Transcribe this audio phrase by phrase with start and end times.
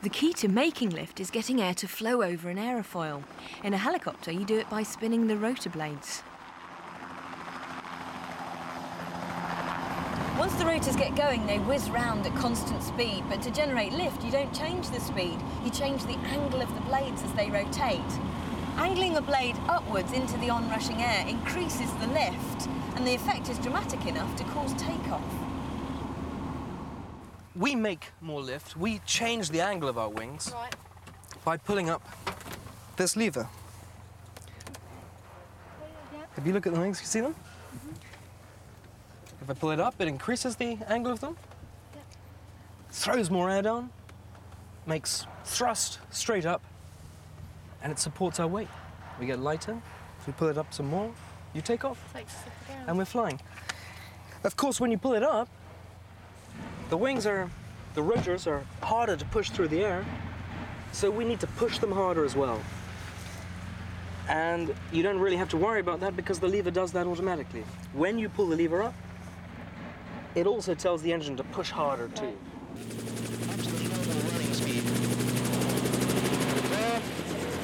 [0.00, 3.24] The key to making lift is getting air to flow over an aerofoil.
[3.64, 6.22] In a helicopter, you do it by spinning the rotor blades.
[10.38, 14.22] Once the rotors get going, they whiz round at constant speed, but to generate lift,
[14.22, 17.98] you don't change the speed, you change the angle of the blades as they rotate.
[18.76, 23.58] Angling a blade upwards into the onrushing air increases the lift, and the effect is
[23.58, 25.47] dramatic enough to cause takeoff.
[27.58, 30.74] We make more lift, we change the angle of our wings Right.
[31.44, 32.02] by pulling up
[32.96, 33.48] this lever.
[36.36, 37.34] If you look at the wings, you see them?
[37.34, 37.90] Mm-hmm.
[39.42, 41.36] If I pull it up, it increases the angle of them,
[42.90, 43.90] throws more air down,
[44.86, 46.62] makes thrust straight up,
[47.82, 48.68] and it supports our weight.
[49.18, 49.76] We get lighter.
[50.20, 51.12] If we pull it up some more,
[51.54, 52.88] you take off, Takes us off the ground.
[52.88, 53.40] and we're flying.
[54.44, 55.48] Of course, when you pull it up,
[56.88, 57.50] the wings are,
[57.94, 60.04] the rotors are harder to push through the air,
[60.92, 62.60] so we need to push them harder as well.
[64.28, 67.64] And you don't really have to worry about that because the lever does that automatically.
[67.92, 68.94] When you pull the lever up,
[70.34, 72.36] it also tells the engine to push harder too.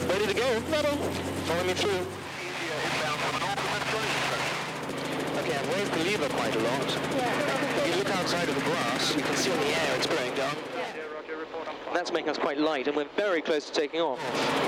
[0.09, 0.62] Ready to go?
[0.70, 0.97] Ready.
[1.47, 2.06] Follow me through.
[5.38, 6.83] Okay, I've raised the lever quite a lot.
[6.83, 7.73] If you look
[8.25, 10.56] outside of the glass, you can see in the air it's blowing down.
[11.92, 14.19] That's making us quite light, and we're very close to taking off.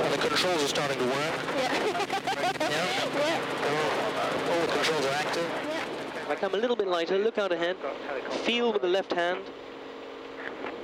[0.05, 1.35] And the controls are starting to work.
[2.61, 2.93] Yeah.
[3.71, 5.51] All, all the controls are active.
[6.17, 7.79] If I come a little bit lighter, look out ahead,
[8.45, 9.41] feel with the left hand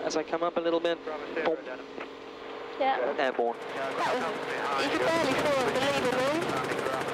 [0.04, 0.98] as I come up a little bit.
[1.44, 1.56] Boom,
[2.80, 2.96] Yeah.
[3.18, 3.56] airborne.
[4.82, 5.72] You could barely feel the.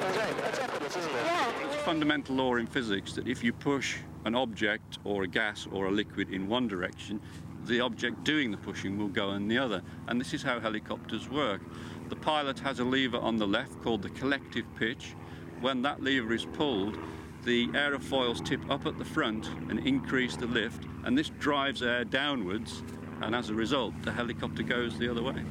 [0.02, 0.36] That's right.
[0.38, 1.24] That's effortless, isn't it?
[1.24, 1.66] Yeah.
[1.66, 3.98] It's a fundamental law in physics that if you push
[4.28, 7.18] an object or a gas or a liquid in one direction,
[7.64, 9.82] the object doing the pushing will go in the other.
[10.06, 11.62] And this is how helicopters work.
[12.10, 15.14] The pilot has a lever on the left called the collective pitch.
[15.62, 16.98] When that lever is pulled,
[17.44, 22.04] the aerofoils tip up at the front and increase the lift, and this drives air
[22.04, 22.82] downwards,
[23.22, 25.42] and as a result, the helicopter goes the other way.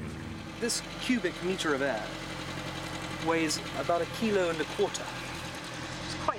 [0.59, 2.03] This cubic meter of air
[3.25, 5.03] weighs about a kilo and a quarter.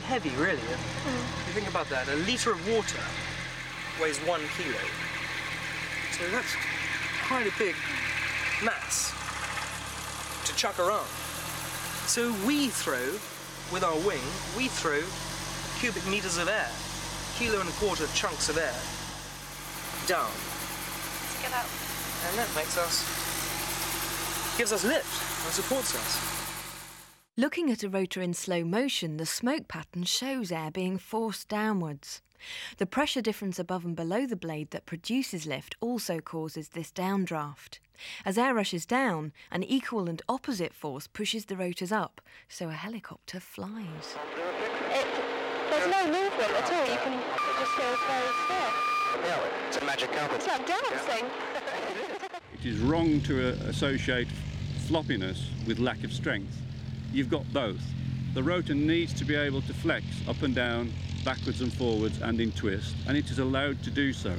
[0.08, 0.56] Heavy, really.
[0.56, 1.46] If mm.
[1.48, 3.04] you think about that, a litre of water
[4.00, 4.80] weighs one kilo.
[6.16, 6.56] So that's
[7.28, 7.76] quite a big
[8.64, 9.12] mass
[10.46, 11.04] to chuck around.
[12.08, 13.20] So we throw,
[13.70, 14.24] with our wing,
[14.56, 15.04] we throw
[15.78, 16.72] cubic meters of air,
[17.36, 18.80] kilo and a quarter chunks of air,
[20.08, 20.32] down.
[20.32, 21.68] Let's get out.
[22.32, 23.04] And that makes us,
[24.56, 26.47] gives us lift and supports us.
[27.38, 32.20] Looking at a rotor in slow motion, the smoke pattern shows air being forced downwards.
[32.78, 37.78] The pressure difference above and below the blade that produces lift also causes this downdraft.
[38.24, 42.72] As air rushes down, an equal and opposite force pushes the rotors up, so a
[42.72, 44.16] helicopter flies.
[44.90, 45.06] It,
[45.70, 46.90] there's no movement at all.
[46.90, 47.24] You can it
[47.60, 48.72] just feels very still.
[49.24, 50.38] Yeah, it's a magic carpet.
[50.38, 51.26] It's like dancing.
[52.54, 54.26] It is wrong to uh, associate
[54.88, 56.52] floppiness with lack of strength.
[57.12, 57.80] You've got both.
[58.34, 60.92] The rotor needs to be able to flex up and down,
[61.24, 64.34] backwards and forwards, and in twist, and it is allowed to do so.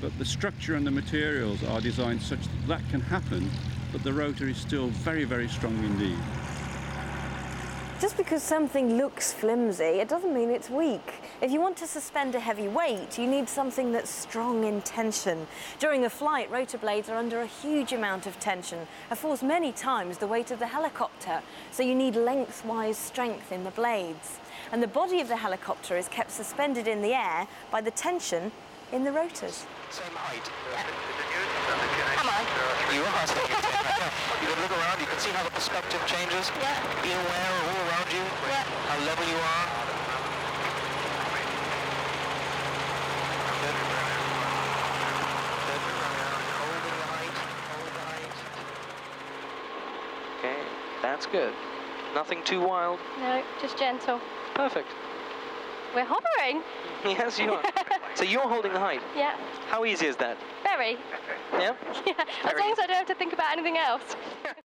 [0.00, 3.50] But the structure and the materials are designed such that that can happen,
[3.92, 6.18] but the rotor is still very, very strong indeed.
[8.02, 11.22] Just because something looks flimsy, it doesn't mean it's weak.
[11.40, 15.46] If you want to suspend a heavy weight, you need something that's strong in tension.
[15.78, 19.70] During a flight, rotor blades are under a huge amount of tension, a force many
[19.70, 24.40] times the weight of the helicopter, so you need lengthwise strength in the blades.
[24.72, 28.50] And the body of the helicopter is kept suspended in the air by the tension
[28.90, 29.64] in the rotors.
[29.90, 30.50] Same height.
[32.18, 32.42] Am I?
[32.92, 34.10] You are staying at 10 right now.
[34.42, 36.50] You can look around, you can see how the perspective changes.
[36.58, 36.74] Yeah.
[37.00, 38.64] Be aware of all around you, Yeah.
[38.90, 39.68] how level you are.
[45.62, 47.36] Holding the height,
[47.70, 48.32] hold the height.
[50.38, 50.60] Okay,
[51.02, 51.52] that's good.
[52.14, 52.98] Nothing too wild.
[53.20, 54.20] No, just gentle.
[54.54, 54.88] Perfect.
[55.94, 56.62] We're hovering.
[57.04, 57.62] Yes, you are.
[58.14, 59.00] so you're holding the height.
[59.16, 59.36] Yeah.
[59.68, 60.36] How easy is that?
[60.62, 60.96] Very.
[61.54, 61.74] Yeah?
[62.06, 62.12] Yeah.
[62.44, 64.14] As long as I don't have to think about anything else.